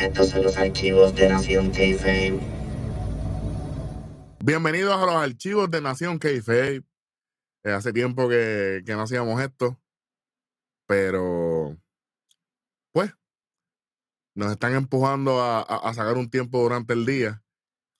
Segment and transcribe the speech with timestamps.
[0.00, 2.40] Son los archivos de Nación Kayfabe.
[4.42, 6.82] Bienvenidos a los archivos de Nación Kayfabe.
[7.64, 9.78] Eh, hace tiempo que, que no hacíamos esto,
[10.86, 11.76] pero
[12.92, 13.12] pues
[14.34, 17.42] nos están empujando a, a- sacar un tiempo durante el día.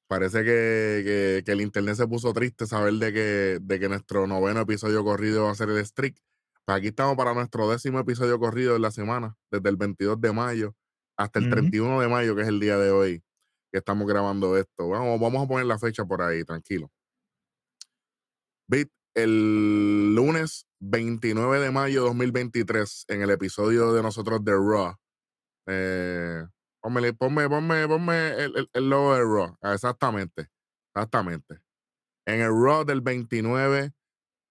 [0.08, 4.26] Parece que, que- que el internet se puso triste saber de que, de que nuestro
[4.26, 6.16] noveno episodio corrido va a ser el streak.
[6.64, 10.32] Pues aquí estamos para nuestro décimo episodio corrido de la semana, desde el 22 de
[10.32, 10.74] mayo
[11.20, 11.52] hasta el Ujú.
[11.54, 13.22] 31 de mayo, que es el día de hoy
[13.72, 14.88] que estamos grabando esto.
[14.88, 16.90] Vamos, vamos a poner la fecha por ahí, tranquilo.
[18.68, 24.94] Bit, el lunes 29 de mayo de 2023, en el episodio de nosotros de Raw.
[25.68, 26.44] Eh,
[26.82, 29.56] ponme, ponme, ponme, ponme el, el- el logo de Raw.
[29.62, 30.48] Ah, Exactamente.
[30.94, 31.60] Exactamente.
[32.26, 33.92] En el Raw del 29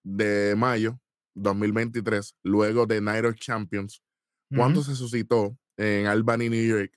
[0.05, 0.99] de mayo
[1.35, 4.01] 2023, luego de Night of Champions,
[4.55, 6.91] cuando se suscitó en Albany, New York,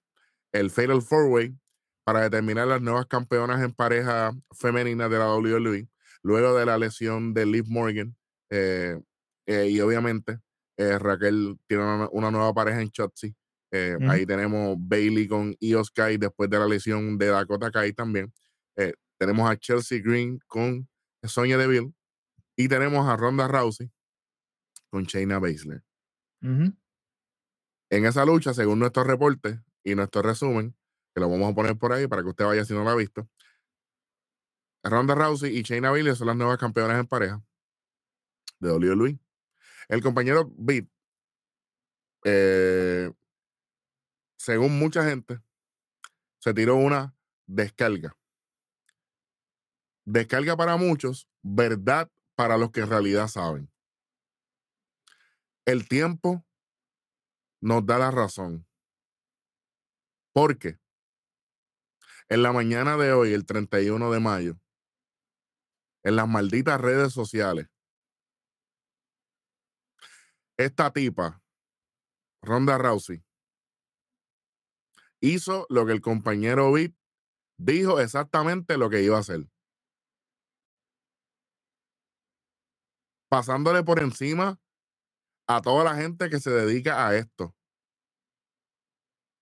[0.53, 1.57] el Fatal Four Way
[2.05, 5.89] para determinar las nuevas campeonas en pareja femenina de la WWE,
[6.23, 8.17] luego de la lesión de Liv Morgan.
[8.51, 9.01] eh,
[9.47, 10.39] eh, y obviamente
[10.77, 14.11] eh, Raquel tiene una, una nueva pareja en Ujú.
[14.11, 18.33] Ahí tenemos Bailey con Io Sky después de la lesión de Dakota Kai también.
[19.19, 20.89] Tenemos a Chelsea Green con
[21.23, 21.93] Sonya Deville.
[22.57, 23.91] Y tenemos a Ronda Rousey
[24.91, 25.83] con Shayna Baszler.
[26.43, 26.75] Ujú.
[27.93, 30.75] En esa lucha, según nuestros reportes y nuestro resumen,
[31.15, 32.97] que lo vamos a poner por ahí para que usted vaya si no lo ha
[32.97, 33.29] visto,
[34.83, 37.43] Ronda Rousey y Shayna Baszler son las nuevas campeonas en pareja
[38.61, 39.19] de WWE.
[39.89, 40.87] El compañero Beat,
[42.25, 43.13] eh,
[44.39, 45.43] según mucha gente,
[46.39, 47.15] se tiró una
[47.47, 48.17] descarga.
[50.07, 53.71] Descarga para muchos, verdad para los que en realidad saben.
[55.67, 56.43] El tiempo
[57.63, 58.67] nos da la razón.
[60.35, 60.79] Porque
[62.29, 64.61] en la mañana de hoy, el 31 de mayo,
[66.03, 67.69] en las malditas redes sociales,
[70.59, 71.43] esta tipa,
[72.43, 73.25] Ronda Rousey,
[75.21, 76.95] hizo lo que el compañero Beat
[77.59, 79.49] dijo exactamente lo que iba a hacer.
[83.29, 84.62] Pasándole por encima
[85.47, 87.55] a toda la gente que se dedica a esto.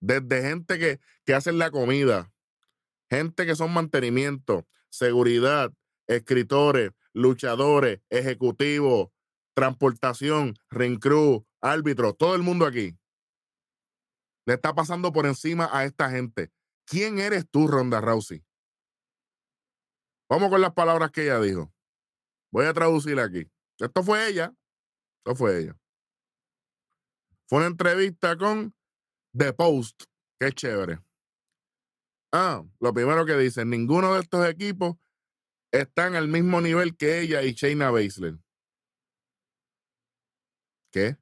[0.01, 2.33] Desde gente que, que la comida,
[3.11, 5.73] gente que son mantenimiento, seguridad,
[6.07, 9.11] escritores, luchadores, ejecutivos,
[9.55, 12.97] transportación, ring crew, árbitros, todo el mundo aquí.
[14.47, 16.51] Le está pasando por encima a esta gente.
[16.87, 18.45] ¿Quién eres tú, Ronda Rousey?
[20.29, 21.73] Vamos con las palabras que ella dijo.
[22.51, 23.51] Voy a traducir aquí.
[23.79, 24.55] Esto fue ella.
[25.19, 25.80] Esto fue ella.
[27.51, 28.73] Fue una entrevista con
[29.37, 30.05] The Post.
[30.39, 31.01] Qué chévere.
[32.33, 34.95] Ah, lo primero que dicen, ninguno de estos equipos
[35.73, 38.39] están al mismo nivel que ella y Shayna Baszler.
[40.93, 41.17] ¿Qué?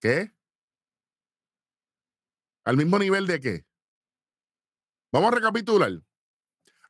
[0.00, 0.32] ¿Qué?
[2.64, 3.66] ¿Al mismo nivel de qué?
[5.12, 5.90] Vamos a recapitular.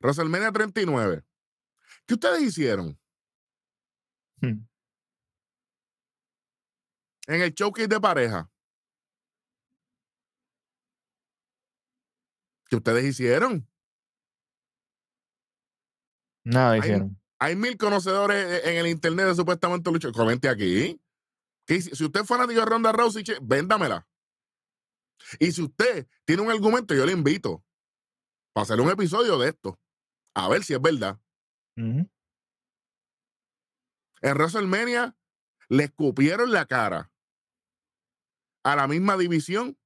[0.01, 1.23] WrestleMania 39.
[2.05, 2.99] ¿Qué ustedes hicieron?
[4.39, 4.67] Hmm.
[7.27, 8.49] En el showcase de pareja.
[12.67, 13.67] ¿Qué ustedes hicieron?
[16.43, 17.19] Nada hicieron.
[17.39, 20.11] Hay mil conocedores e- en el internet de supuestamente lucha.
[20.11, 20.99] Comente aquí.
[21.65, 24.07] Que si si usted es fanático de Ronda Rousey, véndamela.
[25.39, 27.63] Y si usted tiene un argumento, yo le invito
[28.53, 29.79] para hacer un episodio de esto.
[30.35, 31.19] A ver si es verdad.
[31.77, 32.09] Ujú.
[34.21, 35.15] En WrestleMania
[35.69, 37.11] le escupieron la cara
[38.65, 39.77] a la misma división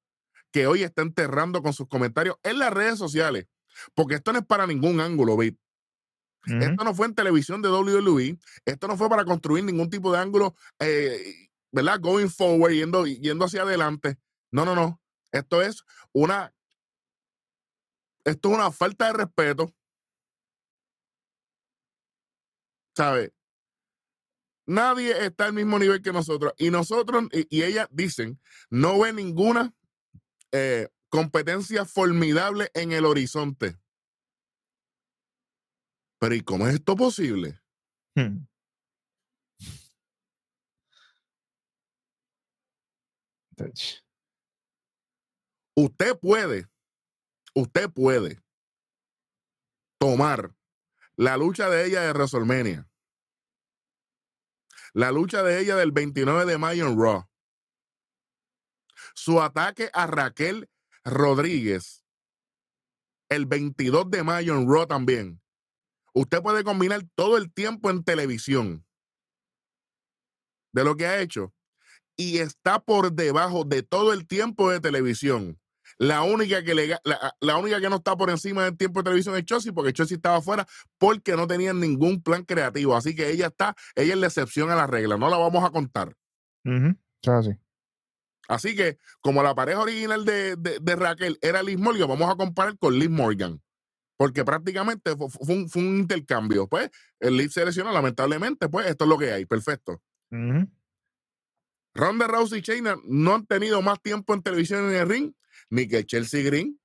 [0.51, 3.45] que hoy está enterrando con sus comentarios en las redes sociales.
[3.93, 5.59] Porque esto no es para ningún ángulo, Bit.
[6.45, 8.39] Esto no fue en televisión de WWE.
[8.65, 11.99] Esto no fue para construir ningún tipo de ángulo, eh, ¿verdad?
[11.99, 14.17] Going forward, yendo, yendo hacia adelante.
[14.49, 15.01] No, no, no.
[15.31, 15.83] Esto es
[16.13, 16.53] una.
[18.23, 19.73] Esto es una falta de respeto.
[22.95, 23.33] ¿Sabe?
[24.69, 26.53] Nadie está al mismo nivel que nosotros.
[26.59, 28.39] Y nosotros, y, y ellas dicen,
[28.69, 29.73] no ve ninguna
[30.51, 33.79] eh, competencia formidable en el horizonte.
[36.19, 37.59] Pero ¿y cómo es esto posible?
[38.15, 38.45] Hmm.
[45.75, 46.67] Usted puede,
[47.55, 48.39] usted puede
[49.99, 50.53] tomar
[51.15, 52.88] la lucha de ella de WrestleMania,
[54.99, 57.25] la lucha de ella del 29 de mayo en Raw,
[59.13, 60.69] su ataque a Raquel
[61.05, 62.03] Rodríguez
[63.29, 65.41] el 22 de mayo en Raw también.
[66.13, 68.85] Usted puede combinar todo el tiempo en televisión
[70.73, 71.53] de lo que ha hecho
[72.17, 75.61] y está por debajo de todo el tiempo de televisión.
[75.99, 79.03] La única que, le, la, la, única que no está por encima del tiempo de
[79.03, 80.65] televisión es Chelsea, porque Chelsea estaba afuera
[80.97, 82.95] porque no tenían ningún plan creativo.
[82.95, 85.17] Así que ella está, ella es la excepción a la regla.
[85.17, 86.15] No la vamos a contar.
[86.63, 86.97] Uh -huh.
[87.27, 87.51] así.
[88.47, 92.37] así que, como la pareja original de, de, de, Raquel era Liz Morgan, vamos a
[92.37, 93.61] comparar con Liz Morgan.
[94.15, 96.67] Porque prácticamente fue, fue, un, fue un, intercambio.
[96.67, 99.45] Pues el Liz se lesionó, lamentablemente, pues esto es lo que hay.
[99.45, 100.01] Perfecto.
[100.31, 100.71] Uh -huh.
[101.93, 105.33] Ronda Rousey y Shayna no han tenido más tiempo en televisión en el ring
[105.69, 106.79] ni que Chelsea Green,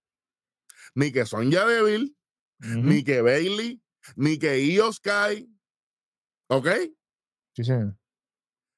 [0.94, 2.14] ni que Sonja Deville,
[2.60, 2.82] uh -huh.
[2.82, 3.80] ni que Bailey,
[4.16, 5.48] ni que Io Sky,
[6.48, 6.68] ¿ok?
[7.56, 7.96] Sí, señor.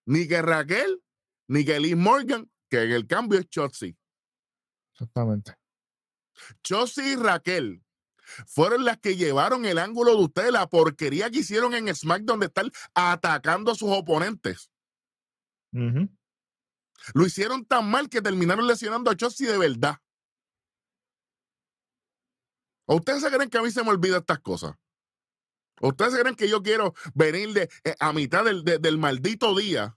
[0.06, 1.02] Ni que Raquel,
[1.48, 3.96] ni que Liz Morgan, que en el cambio es Chotzi.
[4.92, 5.54] Exactamente.
[6.62, 7.82] Chotzi y Raquel
[8.46, 12.46] fueron las que llevaron el ángulo de ustedes, la porquería que hicieron en SmackDown de
[12.46, 14.70] estar atacando a sus oponentes.
[15.72, 16.15] Uh -huh.
[17.14, 19.96] Lo hicieron tan mal que terminaron lesionando a Chossi de verdad.
[22.86, 24.74] ¿O ustedes se creen que a mí se me olvida estas cosas?
[25.80, 28.98] ¿O ustedes se creen que yo quiero venir de, eh, a mitad del, de, del
[28.98, 29.96] maldito día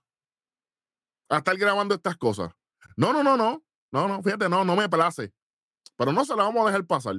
[1.29, 2.51] a estar grabando estas cosas?
[2.95, 3.63] No, no, no, no.
[3.91, 5.33] No, no, fíjate, no, no me place.
[5.95, 7.15] Pero no se la vamos a dejar pasar.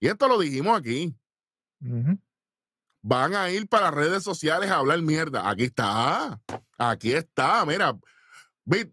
[0.00, 1.16] Y esto lo dijimos aquí.
[1.80, 2.20] Uh -huh.
[3.02, 5.48] Van a ir para redes sociales a hablar mierda.
[5.48, 6.40] Aquí está.
[6.76, 7.64] Aquí está.
[7.64, 7.98] Mira,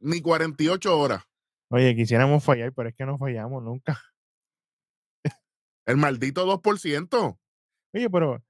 [0.01, 1.23] ni 48 horas.
[1.69, 3.99] Oye, quisiéramos fallar, pero es que no fallamos nunca.
[5.85, 7.37] El maldito 2%.
[7.93, 8.43] Oye, pero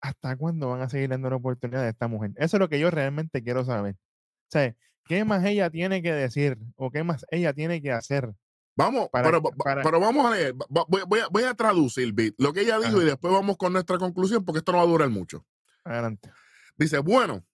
[0.00, 2.32] ¿hasta cuándo van a seguir dando la oportunidad a esta mujer?
[2.36, 3.94] Eso es lo que yo realmente quiero saber.
[3.94, 4.74] O sea,
[5.04, 8.32] ¿qué más ella tiene que decir o qué más ella tiene que hacer?
[8.76, 10.54] Vamos, para, pero, para, pero, vamos a leer.
[10.68, 13.02] Voy, voy, a, voy a, traducir, Bit, lo que ella dijo Ajá.
[13.02, 15.44] y después vamos con nuestra conclusión porque esto no va a durar mucho.
[15.84, 16.32] Adelante.
[16.76, 17.44] Dice, bueno,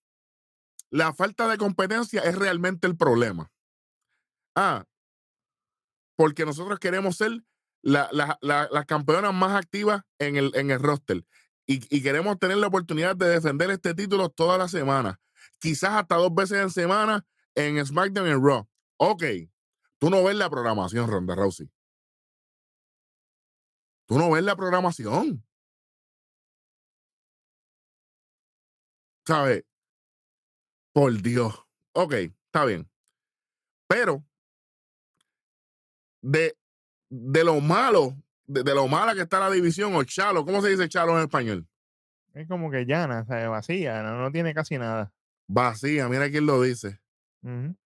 [0.90, 3.50] la falta de competencia es realmente el problema.
[4.54, 4.84] Ah,
[6.16, 7.44] porque nosotros queremos ser
[7.82, 11.24] las la, la, campeonas más activas en el, en el roster
[11.66, 15.20] y, y, queremos tener la oportunidad de defender este título toda la semana.
[15.58, 18.68] Quizás hasta dos veces en semana en SmackDown y en Raw.
[18.98, 19.24] Ok,
[19.98, 21.68] tú no ves la programación, Ronda Rousey.
[24.06, 25.44] Tú no ves la programación.
[29.26, 29.64] ¿Sabes?
[30.96, 31.54] Por Dios.
[31.92, 32.88] Ok, está bien.
[33.86, 34.24] Pero
[36.22, 36.56] de,
[37.10, 38.16] de lo malo,
[38.46, 41.24] de, de, lo mala que está la división, o chalo, ¿cómo se dice chalo en
[41.24, 41.68] español?
[42.32, 45.12] Es como que llana, o sea, vacía, no, no, tiene casi nada.
[45.46, 46.98] Vacía, mira quién lo dice.
[47.42, 47.76] Uh -huh.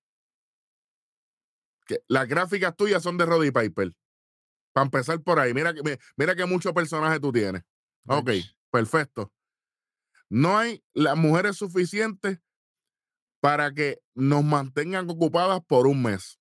[1.86, 3.92] que las gráficas tuyas son de Roddy Piper.
[4.72, 5.74] Para empezar por ahí, mira,
[6.16, 7.64] mira que muchos personajes tú tienes.
[8.06, 8.30] Ok,
[8.70, 9.32] perfecto.
[10.28, 12.38] No hay las mujeres suficientes
[13.40, 16.38] para que nos mantengan ocupadas por un mes.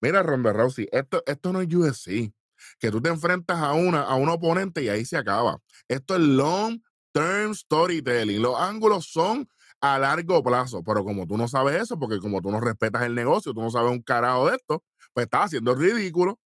[0.00, 2.32] Mira, Ronda Rousey, esto, esto no es UFC.
[2.78, 5.58] Que tú te enfrentas a una, a un oponente y ahí se acaba.
[5.88, 6.80] Esto es long
[7.12, 8.40] term storytelling.
[8.40, 9.48] Los ángulos son
[9.80, 13.14] a largo plazo, pero como tú no sabes eso, porque como tú no respetas el
[13.14, 16.38] negocio, tú no sabes un carajo de esto, pues estás haciendo ridículo.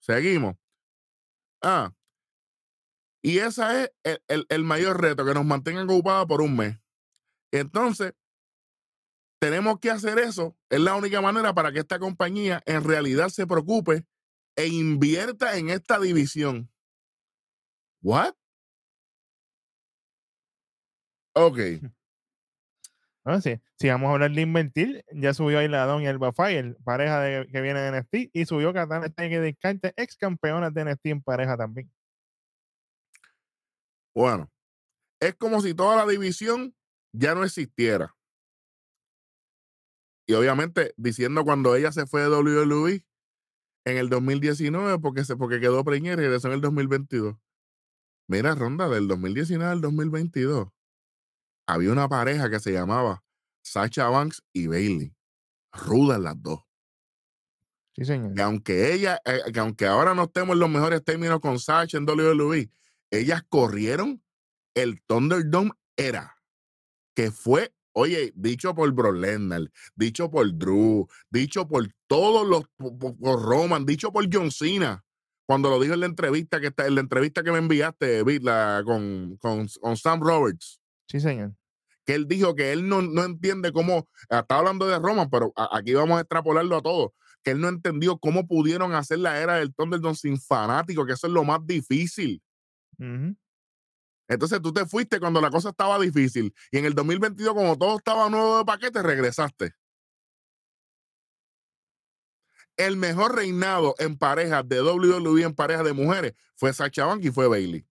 [0.00, 0.56] Seguimos.
[1.62, 1.92] Ah.
[3.22, 6.78] Y ese es el, el, el mayor reto, que nos mantengan ocupados por un mes.
[7.50, 8.12] Entonces,
[9.38, 10.56] tenemos que hacer eso.
[10.68, 14.04] Es la única manera para que esta compañía en realidad se preocupe
[14.56, 16.70] e invierta en esta división.
[18.02, 18.34] ¿What?
[21.34, 21.58] Ok.
[23.24, 23.60] Ah, sí.
[23.78, 27.20] Si vamos a hablar de invertir, ya subió ahí la Don y el Bafire, pareja
[27.20, 31.22] de, que viene de NXT, y subió Katana que Descarte, ex campeonas de NXT en
[31.22, 31.92] pareja también.
[34.14, 34.50] Bueno,
[35.20, 36.74] es como si toda la división
[37.12, 38.14] ya no existiera.
[40.28, 43.04] Y obviamente diciendo cuando ella se fue de WWE
[43.86, 47.36] en el 2019 porque, se, porque quedó preñada y regresó en el 2022.
[48.28, 50.68] Mira, Ronda, del 2019 al 2022
[51.66, 53.24] había una pareja que se llamaba
[53.62, 55.14] Sacha Banks y Bailey.
[55.72, 56.60] Rudas las dos.
[57.94, 58.34] Sí, señor.
[58.34, 61.98] Que aunque ella, eh, que aunque ahora no estemos en los mejores términos con Sacha
[61.98, 62.70] en WWE,
[63.10, 64.22] ellas corrieron
[64.74, 66.38] el Thunderdome era
[67.18, 73.16] que fue, oye, dicho por Bro Lesnar, dicho por Drew, dicho por todos los, por,
[73.16, 75.04] por Roman, dicho por John Cena,
[75.46, 78.82] cuando lo dijo en la entrevista que está, en la entrevista que me enviaste, la,
[78.84, 80.80] con, con, con Sam Roberts.
[81.08, 81.54] Sí, señor.
[82.04, 85.92] Que él dijo que él no, no entiende cómo, está hablando de Roman, pero aquí
[85.94, 87.14] vamos a extrapolarlo a todo.
[87.42, 91.26] que él no entendió cómo pudieron hacer la era del Thunderdome sin fanáticos, que eso
[91.26, 92.42] es lo más difícil.
[94.28, 97.96] Entonces tú te fuiste cuando la cosa estaba difícil y en el 2022, como todo
[97.96, 99.74] estaba nuevo de paquete, regresaste.
[102.76, 107.30] El mejor reinado en parejas de WWE en parejas de mujeres fue Sacha Banks y
[107.30, 107.84] fue Bailey.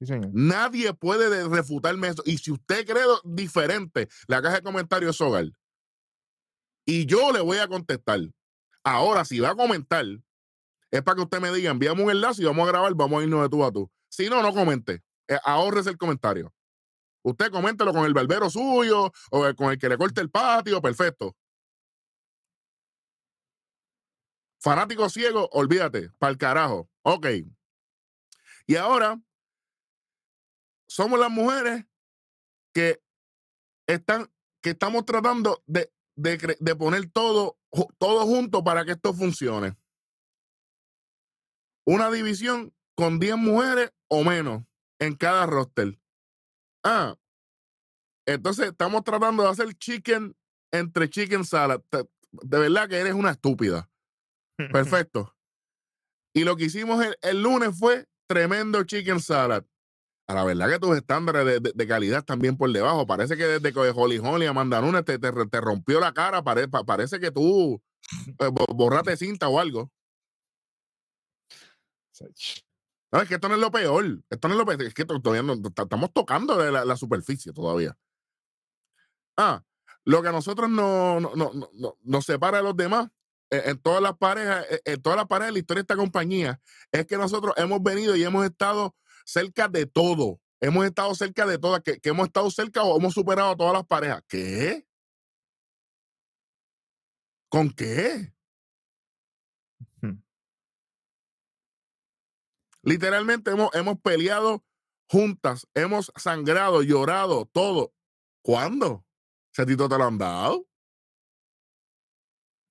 [0.00, 0.30] Sí, señor.
[0.32, 2.22] Nadie puede de- refutarme eso.
[2.24, 5.46] Y si usted cree diferente, la caja de comentarios es hogar.
[6.86, 8.20] Y yo le voy a contestar.
[8.82, 10.06] Ahora, si va a comentar,
[10.90, 13.24] es para que usted me diga, enviamos un enlace y vamos a grabar, vamos a
[13.24, 13.90] irnos de tú a tú.
[14.08, 15.02] Si no, no comente.
[15.28, 15.38] Eh,
[15.86, 16.52] el comentario.
[17.22, 20.80] Usted coméntelo con el barbero suyo o el- con el que le corte el patio,
[20.80, 21.36] perfecto.
[24.60, 26.88] Fanático ciego, olvídate, para el carajo.
[27.02, 27.26] Ok.
[28.66, 29.20] Y ahora,
[30.88, 31.84] somos las mujeres
[32.74, 33.00] que
[33.86, 34.30] están,
[34.62, 37.58] que estamos tratando de, de, de poner todo,
[37.98, 39.76] todo junto para que esto funcione.
[41.86, 44.64] Una división con 10 mujeres o menos
[45.00, 45.98] en cada roster.
[46.84, 47.16] Ah,
[48.26, 50.36] entonces estamos tratando de hacer chicken
[50.72, 51.80] entre chicken salad.
[52.32, 53.90] De verdad que eres una estúpida.
[54.72, 55.34] Perfecto.
[56.34, 59.64] Y lo que hicimos el, el lunes fue tremendo chicken salad.
[60.28, 63.06] A la verdad que tus estándares de, de- de calidad están bien por debajo.
[63.06, 66.42] Parece que desde que Holly Holly a Mandanunes te, te, te rompió la cara.
[66.44, 67.82] Pare- pa- parece que tú
[68.38, 69.90] eh, bo- borraste cinta o algo.
[73.12, 74.04] No, es que esto no es lo peor.
[74.28, 74.82] Esto no es lo peor.
[74.82, 77.96] Es que to- todavía no- ta- estamos tocando la, superficie todavía.
[79.36, 79.62] Ah,
[80.04, 83.08] lo que a nosotros no, no- no- no- no- nos separa de los demás
[83.50, 85.96] eh, en todas las parejas, eh, en todas las parejas de la historia de esta
[85.96, 86.60] compañía,
[86.92, 90.40] es que nosotros hemos venido y hemos estado cerca de todo.
[90.60, 93.72] Hemos estado cerca de todas, que, que hemos estado cerca o hemos superado a todas
[93.72, 94.22] las parejas.
[94.28, 94.86] ¿Qué?
[97.48, 98.32] ¿Con qué?
[102.82, 104.64] Literalmente hemos, hemos peleado
[105.08, 107.92] juntas, hemos sangrado, llorado, todo.
[108.42, 109.04] ¿Cuándo?
[109.52, 110.66] ¿Ese tito te lo han dado?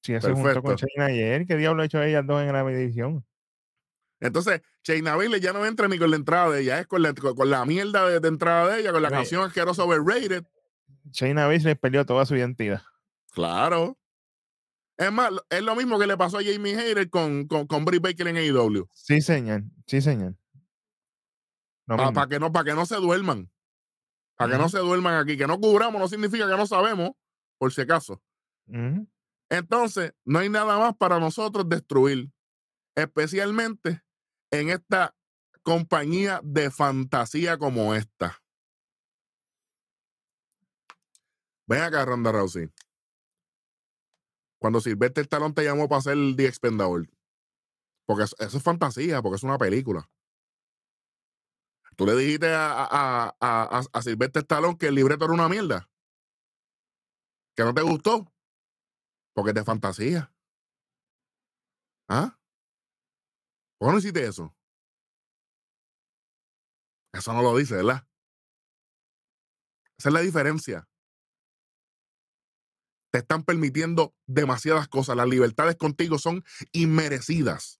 [0.04, 0.76] Sí, eso junto con.
[0.76, 1.46] Shayna ayer.
[1.46, 3.26] ¿Qué diablo ha hecho ellas dos en la división?
[4.20, 7.14] Entonces, Shayna Baszler ya no entra ni con la entrada de ella, es con la,
[7.14, 9.18] con, la mierda de, de entrada de ella, con la Oye.
[9.18, 10.46] canción asquerosa overrated.
[11.12, 12.82] Shayna Baszler perdió toda su identidad.
[13.32, 13.98] Claro.
[14.98, 18.01] Es más, es lo mismo que le pasó a Jamie Hayter con, con, con Britt
[18.01, 18.89] Baker en AEW.
[18.92, 19.63] Sí, señor.
[19.86, 20.36] Sí, señor.
[21.86, 23.50] Para que, no, pa' que no se duerman.
[24.36, 25.38] Para que no se duerman aquí.
[25.38, 27.12] Que no cubramos no significa que no sabemos,
[27.58, 28.22] por si acaso.
[29.50, 32.30] Entonces, no hay nada más para nosotros destruir,
[32.96, 34.04] especialmente
[34.51, 35.16] en esta
[35.63, 38.42] compañía de fantasía como esta.
[41.68, 42.70] Ven acá, Ronda Rousey.
[44.60, 47.10] Cuando Silvestre Stallone te llamó para hacer The Expendable.
[48.06, 50.10] Porque eso, es fantasía, porque es una película.
[51.96, 55.90] Tú le dijiste a, a, a, a, Silvestre Stallone que el libreto era una mierda.
[57.56, 58.32] Que no te gustó.
[59.34, 60.34] Porque es de fantasía.
[62.08, 62.40] ¿Ah?
[63.78, 64.56] ¿Por qué no hiciste eso?
[67.14, 68.08] Eso no lo dice, ¿verdad?
[69.98, 70.88] Esa es la diferencia.
[73.12, 75.16] Te están permitiendo demasiadas cosas.
[75.16, 77.80] Las libertades contigo son inmerecidas.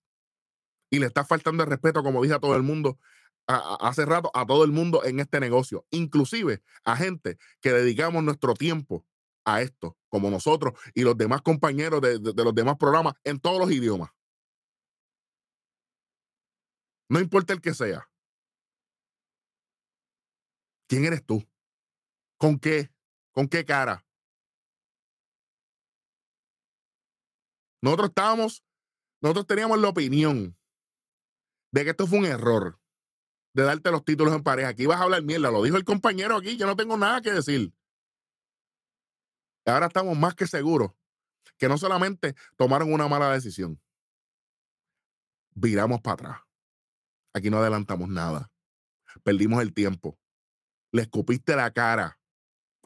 [0.90, 2.98] Y le está faltando el respeto, como dije a todo el mundo
[3.46, 5.86] a- hace rato, a todo el mundo en este negocio.
[5.90, 9.06] Inclusive a gente que dedicamos nuestro tiempo
[9.44, 13.70] a esto, como nosotros y los demás compañeros de los demás programas en todos los
[13.70, 14.10] idiomas.
[17.10, 18.08] No importa el que sea.
[20.88, 21.46] ¿Quién eres tú?
[22.38, 22.90] ¿Con qué?
[23.32, 24.04] ¿Con qué cara?
[27.82, 28.64] Nosotros estábamos,
[29.20, 30.56] nosotros teníamos la opinión
[31.72, 32.78] de que esto fue un error
[33.54, 34.68] de darte los títulos en pareja.
[34.68, 37.32] Aquí ibas a hablar mierda, lo dijo el compañero aquí, yo no tengo nada que
[37.32, 37.72] decir.
[39.66, 40.92] Ahora estamos más que seguros
[41.58, 43.80] que no solamente tomaron una mala decisión,
[45.54, 46.40] viramos para atrás.
[47.34, 48.50] Aquí no adelantamos nada.
[49.22, 50.18] Perdimos el tiempo.
[50.92, 52.18] Le escupiste la cara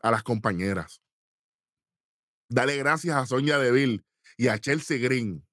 [0.02, 1.02] a las compañeras.
[2.48, 4.04] Dale gracias a Sonia Deville
[4.36, 5.46] y a Chelsea Green,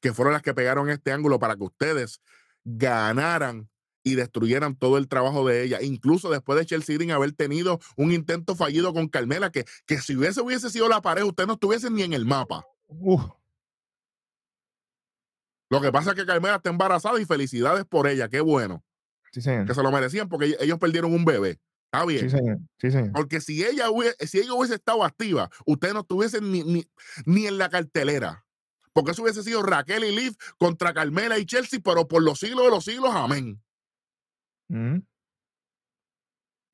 [0.00, 2.20] que fueron las que pegaron este ángulo para que ustedes
[2.64, 3.68] ganaran
[4.04, 5.80] y destruyeran todo el trabajo de ella.
[5.80, 10.16] Incluso después de Chelsea Green haber tenido un intento fallido con Carmela, que, que si
[10.16, 12.64] hubiese, hubiese sido la pareja, ustedes no estuviesen ni en el mapa.
[12.88, 13.22] Uf,
[15.70, 18.84] Lo que pasa es que Carmela está embarazada y felicidades por ella, qué bueno,
[19.32, 19.66] sí, señor.
[19.66, 21.60] que se lo merecían porque ellos perdieron un bebé.
[21.92, 22.20] Está bien.
[22.20, 22.58] Sí, señor.
[22.78, 23.12] Sí, señor.
[23.12, 26.86] Porque si ella, hubiese, si ella hubiese estado activa, ustedes no estuviesen ni, ni,
[27.26, 28.46] ni en la cartelera.
[28.94, 32.64] Porque eso hubiese sido Raquel y Liv contra Carmela y Chelsea, pero por los siglos
[32.64, 33.62] de los siglos, amén.
[34.68, 35.00] Mm.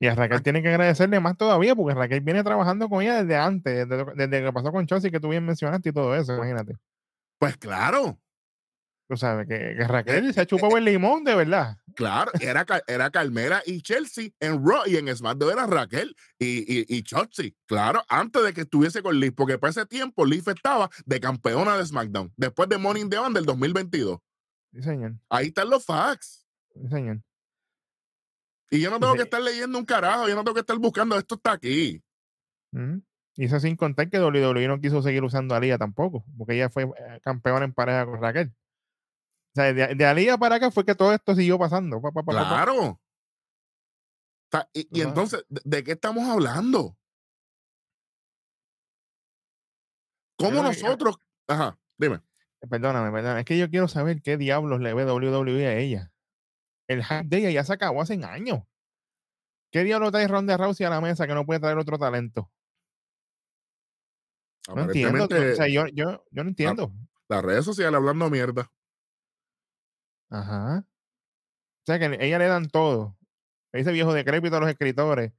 [0.01, 3.35] Y a Raquel tiene que agradecerle más todavía, porque Raquel viene trabajando con ella desde
[3.35, 6.77] antes, desde, desde que pasó con Chelsea, que tú bien mencionaste y todo eso, imagínate.
[7.37, 8.17] Pues claro,
[9.09, 11.77] Tú sabes, que, que Raquel se ha chupado el limón, de verdad.
[11.95, 12.31] claro.
[12.39, 17.01] Era, era Carmela y Chelsea en Raw y en SmackDown era Raquel y, y, y
[17.01, 17.53] Chelsea.
[17.65, 21.75] Claro, antes de que estuviese con Liv, porque para ese tiempo Liv estaba de campeona
[21.75, 24.19] de SmackDown, después de Morning the Bank del 2022.
[24.73, 25.15] Sí, señor.
[25.27, 26.45] Ahí están los facts.
[26.75, 27.19] Sí, señor.
[28.69, 31.17] Y yo no tengo que estar leyendo un carajo, yo no tengo que estar buscando,
[31.17, 31.99] esto está aquí.
[32.73, 32.97] Mm.
[33.37, 36.69] Y eso sin contar que WWE no quiso seguir usando a Alía tampoco, porque ella
[36.69, 38.53] fue eh, campeona en pareja con Raquel.
[39.51, 42.01] O sea, de, de Alía para acá fue que todo esto siguió pasando.
[42.01, 42.47] pa, pa, pa, pa, pa.
[42.47, 42.85] Claro.
[42.91, 42.99] O
[44.51, 46.97] sea, y, entonces, ¿de, de qué estamos hablando?
[50.37, 51.17] ¿Cómo nosotros?
[51.47, 52.21] Ajá, dime.
[52.69, 53.41] Perdóname, perdóname.
[53.41, 56.11] Es que yo quiero saber qué diablos le ve WWE a ella.
[56.87, 58.63] El hype de ella ya se acabó hace años.
[59.71, 62.51] ¿Qué diablos trae Ronda Rousey a la mesa que no puede traer otro talento?
[64.73, 65.25] No entiendo.
[65.25, 66.91] O sea, yo, yo, yo no entiendo.
[67.27, 68.71] las redes sociales hablando mierda.
[70.29, 70.85] Ajá.
[70.85, 73.17] O sea, que a ella le dan todo.
[73.71, 75.31] Ese viejo decrépito a los escritores.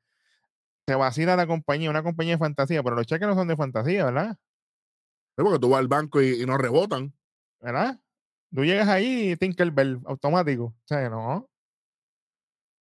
[0.86, 4.04] Se vacila la compañía, una compañía de fantasía, pero los cheques no son de fantasía,
[4.06, 4.36] ¿verdad?
[5.36, 7.14] Es porque tú vas al banco y, y no rebotan.
[7.60, 8.00] ¿Verdad?
[8.54, 10.64] Tú llegas ahí y Tinkerbell automático.
[10.64, 11.48] O sea, no.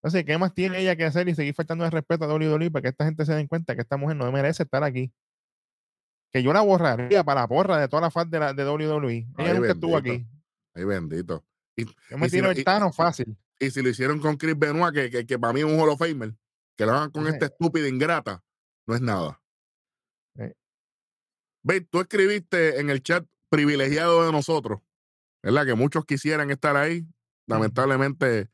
[0.01, 2.83] Entonces, ¿qué más tiene ella que hacer y seguir faltando el respeto a WWE para
[2.83, 5.11] que esta gente se den cuenta que esta mujer no merece estar aquí?
[6.31, 9.27] Que yo la borraría para la porra de toda la faz de, la, de WWE.
[9.37, 10.25] Ella Ay, nunca estuvo aquí.
[10.73, 11.43] Ay, bendito.
[11.81, 13.37] Y, Yo me y si tiro no- el Tano fácil.
[13.59, 15.89] y si lo hicieron con Chris Benoit, que, que, que para mí es un Hall
[15.89, 16.33] of Famer,
[16.77, 17.31] que lo hagan con Sí.
[17.33, 18.43] esta estúpida ingrata,
[18.87, 19.41] no es nada.
[20.35, 20.43] Sí.
[21.63, 24.79] Ve, tú escribiste en el chat privilegiado de nosotros,
[25.43, 25.65] ¿verdad?
[25.65, 27.05] Que muchos quisieran estar ahí.
[27.47, 28.49] Lamentablemente,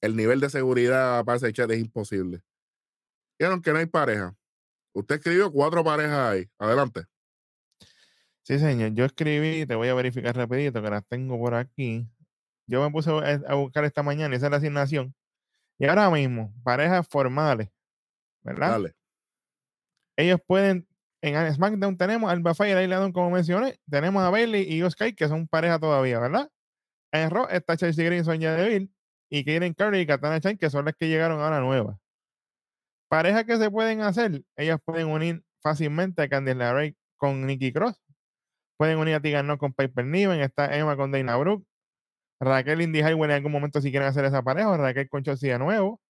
[0.00, 2.42] el nivel de seguridad para ese chat es imposible.
[3.38, 4.36] Vieron que no hay pareja.
[4.92, 6.50] Usted escribió cuatro parejas ahí.
[6.58, 7.04] Adelante.
[8.42, 8.90] Sí, señor.
[8.94, 12.06] Yo escribí, te voy a verificar rapidito que las tengo por aquí.
[12.70, 15.14] Yo me puse a a buscar esta mañana, esa es la asignación.
[15.78, 17.68] Y ahora mismo, parejas formales,
[18.42, 18.70] ¿verdad?
[18.72, 18.94] Dale.
[20.16, 20.86] Ellos pueden,
[21.22, 25.14] en SmackDown tenemos al Bafá y el Islandon, como mencioné, tenemos a Bailey y Sky,
[25.14, 26.50] que son pareja todavía, ¿verdad?
[27.12, 28.90] En Raw está Chelsea Green, Sonya Deville,
[29.30, 31.98] y Kaden Curry y Katana Chan, que son las que llegaron ahora nuevas.
[33.08, 38.00] Parejas que se pueden hacer, ellas pueden unir fácilmente a Candice LeRae con Nikki Cross,
[38.76, 41.66] pueden unir a Tegan Nox con Piper Niven, está Emma con Dana Brooke,
[42.40, 45.58] Raquel Indy Highway en algún momento si quieren hacer esa pareja, Raquel con Chelsea de
[45.58, 46.00] nuevo.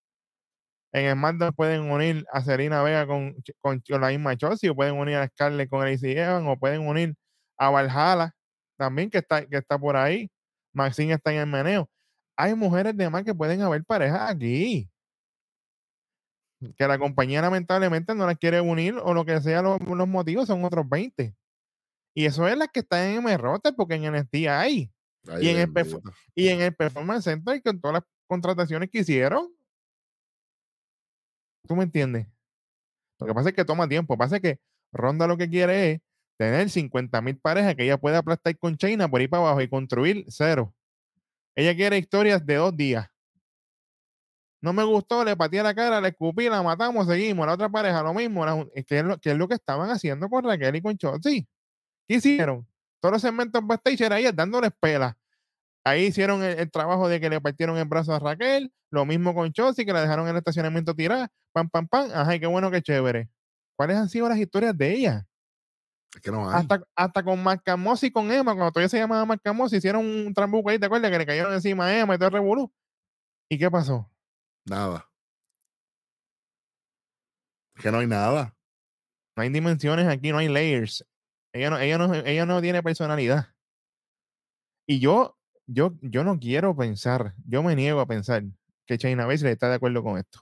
[0.93, 4.97] En SmackDown pueden unir a Serena Vega con, con, con la misma Chelsea, o pueden
[4.97, 7.14] unir a Scarlett con Lacey Evans, o pueden unir
[7.59, 8.35] a Valhalla
[8.77, 10.31] también, que está, que está por ahí.
[10.73, 11.88] Maxine está en el meneo.
[12.37, 14.90] Hay mujeres de más que pueden haber parejas aquí.
[16.77, 20.64] Que la compañía lamentablemente no las quiere unir, o lo que sea, los, motivos son
[20.64, 21.35] otros 20.
[22.14, 24.90] Y eso es las que están en M-Roster, porque en NXT hay.
[25.28, 26.02] Ay, Y en el.
[26.35, 29.54] Y en el Performance Center, con todas las contrataciones que hicieron.
[31.66, 32.26] ¿Tú me entiendes?
[33.18, 34.14] Lo que pasa es que toma tiempo.
[34.14, 34.61] Lo que pasa es que
[34.92, 36.00] Ronda lo que quiere es
[36.38, 39.68] tener 50 mil parejas que ella pueda aplastar con China por ahí para abajo y
[39.68, 40.74] construir cero.
[41.54, 43.06] Ella quiere historias de dos días.
[44.62, 47.46] No me gustó, le pateé la cara, le escupí, la matamos, seguimos.
[47.46, 48.44] La otra pareja, lo mismo.
[48.44, 51.46] la que, es lo, que es lo que estaban haciendo con Raquel y con Chotzi.
[52.06, 52.66] ¿Qué hicieron?
[53.01, 55.17] Todos los segmentos backstage era ellas dándoles pela.
[55.85, 59.35] Ahí hicieron el, el trabajo de que le partieron el brazo a Raquel, lo mismo
[59.35, 62.47] con Chelsea, que la dejaron en el estacionamiento tirada, pam, pam, pam, ajá, y qué
[62.47, 63.31] bueno, qué chévere.
[63.77, 65.27] ¿Cuáles han sido las historias de ella?
[66.15, 66.57] Es que no hay.
[66.57, 70.69] Hasta, hasta con Marcamos y con Emma, cuando todavía se llamaba Marcamos, hicieron un trambuco
[70.69, 71.11] ahí, ¿te acuerdas?
[71.11, 72.73] Que le cayeron encima a Emma y todo el revolú.
[73.49, 74.11] ¿Y qué pasó?
[74.67, 75.09] Nada.
[77.75, 78.55] Es que no hay nada.
[79.37, 81.07] No hay dimensiones aquí, no hay layers.
[81.53, 83.49] Ella no, ella no, ella no tiene personalidad.
[84.87, 85.37] Y yo,
[85.67, 88.45] yo, yo no quiero pensar, yo me niego a pensar
[88.87, 90.41] que China Baszler está de acuerdo con esto.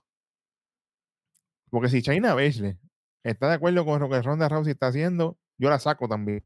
[1.70, 2.78] Porque si China Baszler
[3.24, 6.44] está de acuerdo con lo que Ronda Rousey está haciendo, yo la saco también.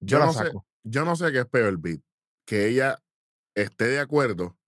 [0.00, 0.66] Yo, Yo la no sé, saco.
[0.84, 2.00] yo no sé qué es peor, Beat.
[2.46, 2.98] Que ella
[3.54, 4.58] esté de acuerdo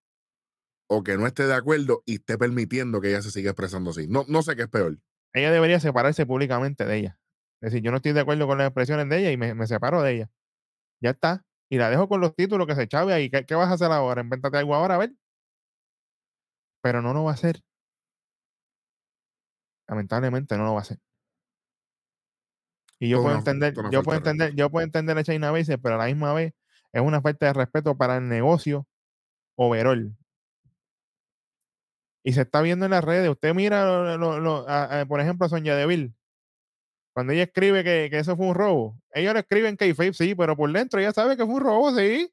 [0.88, 4.06] o que no esté de acuerdo y esté permitiendo que ella se siga expresando así.
[4.06, 4.98] No, no sé qué es peor.
[5.32, 7.18] Ella debería separarse públicamente de ella.
[7.64, 9.66] Es decir, yo no estoy de acuerdo con las expresiones de ella y me, me
[9.66, 10.30] separo de ella.
[11.00, 11.44] Ya está.
[11.70, 13.30] Y la dejo con los títulos que se chave ahí.
[13.30, 14.20] ¿Qué, qué vas a hacer ahora?
[14.20, 15.12] Invéntate algo ahora, a ver.
[16.82, 17.60] Pero no lo va a hacer.
[19.86, 20.98] lamentablemente no lo va a hacer.
[22.98, 25.18] Y yo puedo una- entender, toda una yo falta puedo de entender, yo puedo entender
[25.18, 26.54] a China Baszler, pero a la misma vez
[26.92, 28.86] es una falta de respeto para el negocio
[29.56, 30.16] overall.
[32.24, 33.28] Y se está viendo en las redes.
[33.28, 36.14] Usted mira, lo- lo- lo- a- a- por ejemplo, a Sonia Deville.
[37.14, 40.56] Cuando ella escribe que, que eso fue un robo, ellos lo escriben que sí, pero
[40.56, 42.28] por dentro ella sabe que fue un robo, sí.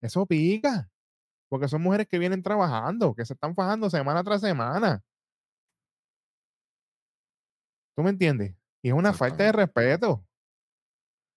[0.00, 0.90] Eso pica.
[1.48, 5.04] Porque son mujeres que vienen trabajando, que se están fajando semana tras semana.
[7.94, 8.54] ¿Tú me entiendes?
[8.82, 10.26] Y es una falta de respeto.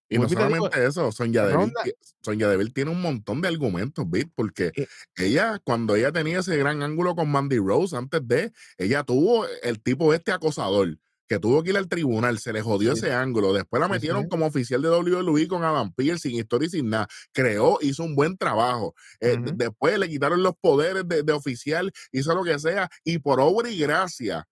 [0.10, 4.32] Y no digo, solamente eso, Sonia Deville, Sonia tiene un montón de argumentos, ¿viste?
[4.34, 4.88] Porque Eh.
[5.18, 9.82] ella, cuando ella tenía ese gran ángulo con Mandy Rose, antes de, ella tuvo el
[9.82, 10.98] tipo este acosador,
[11.30, 13.06] que tuvo que ir al tribunal, se le jodió Sí.
[13.06, 14.30] ese ángulo, después la metieron sí.
[14.30, 18.16] como oficial de WWE con Adam Pearce, sin historia y sin nada, creó, hizo un
[18.16, 22.90] buen trabajo, Eh, después le quitaron los poderes de, de oficial, hizo lo que sea,
[23.06, 24.46] y por obra y gracia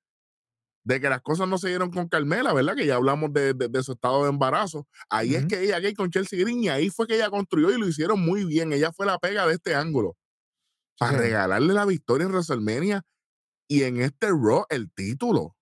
[0.85, 2.73] de que las cosas no se dieron con Carmela, ¿verdad?
[2.75, 4.87] Que ya hablamos de, de- de su estado de embarazo.
[5.09, 7.77] Ahí es que ella gay con Chelsea Green y ahí fue que ella construyó y
[7.77, 8.71] lo hicieron muy bien.
[8.71, 10.15] Ella fue la pega de este ángulo.
[10.97, 13.01] Para regalarle la victoria en WrestleMania
[13.67, 15.56] y en este Raw el título.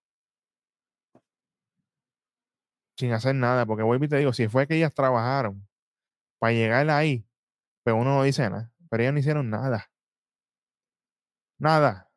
[2.98, 5.68] Sin hacer nada, porque vuelvo y te digo, si fue que ellas trabajaron
[6.40, 7.28] para llegar ahí,
[7.84, 9.92] pues uno no dice nada, pero ellas no hicieron nada.
[11.58, 12.10] Nada.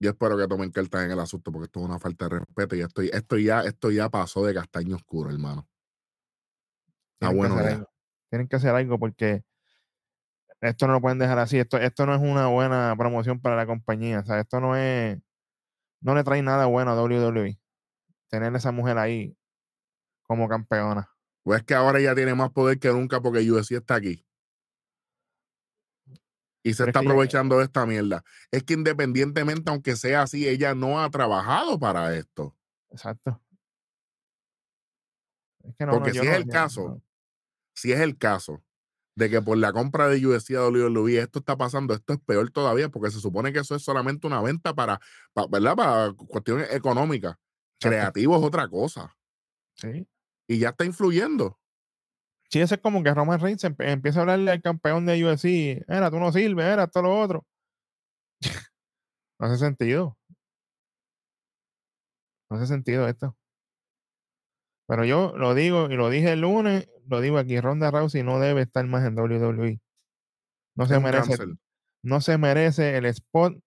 [0.00, 2.76] Yo espero que tomen cartas en el asunto porque esto es una falta de respeto
[2.76, 5.68] y esto, esto, ya, esto ya pasó de castaño oscuro, hermano.
[7.14, 7.84] Está bueno que.
[8.30, 9.42] Tienen que hacer algo porque
[10.60, 11.58] esto no lo pueden dejar así.
[11.58, 14.20] Esto, esto no es una buena promoción para la compañía.
[14.20, 15.18] O sea, esto no es.
[16.00, 17.58] No le trae nada bueno a WWE.
[18.28, 19.36] Tener a esa mujer ahí
[20.22, 21.10] como campeona.
[21.42, 24.24] Pues es que ahora ella tiene más poder que nunca porque UFC está aquí.
[26.62, 28.22] Y se Pero está ella- aprovechando de esta mierda.
[28.50, 32.54] Es que independientemente, aunque sea así, ella no ha trabajado para esto.
[32.90, 33.40] Exacto.
[35.64, 37.02] Es que no, Porque no, si es no- el caso.
[37.74, 38.62] Si es el caso
[39.14, 42.50] de que por la compra de UFC a WWE esto está pasando, esto es peor
[42.50, 45.00] todavía porque se supone que eso es solamente una venta para,
[45.32, 45.76] pa- ¿verdad?
[45.76, 47.36] Para cuestiones económicas.
[47.80, 49.16] Creativo es otra cosa.
[49.74, 50.08] Sí.
[50.48, 51.58] Y ya está influyendo.
[52.50, 55.84] Sí, eso es como que Roman Reigns empieza a hablarle al campeón de UFC.
[55.86, 57.46] Era, tú no sirves, era esto lo otro.
[59.38, 60.16] no hace sentido.
[62.50, 63.36] No hace sentido esto.
[64.88, 68.40] Pero yo lo digo y lo dije el lunes, lo digo aquí, Ronda Rousey no
[68.40, 69.80] debe estar más en WWE.
[70.74, 71.36] No se merece,
[72.02, 73.58] no se merece el spot.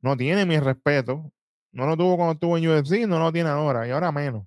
[0.00, 1.32] No tiene mi respeto.
[1.72, 4.46] No lo tuvo cuando estuvo en UFC, no lo tiene ahora, y ahora menos.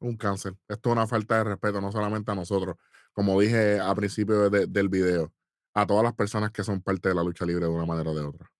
[0.00, 0.54] Un cáncer.
[0.68, 2.76] Esto es una falta de respeto, no solamente a nosotros,
[3.12, 5.32] como dije a principio de- del video,
[5.74, 8.14] a todas las personas que son parte de la lucha libre de una manera o
[8.14, 8.50] de otra.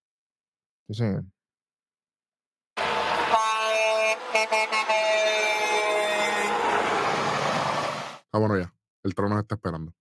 [0.88, 1.24] Sí, señor.
[8.32, 8.72] Ah, bueno, ya.
[9.02, 9.92] El trono está esperando.